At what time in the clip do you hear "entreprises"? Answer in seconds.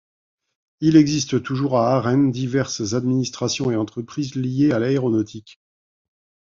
3.75-4.33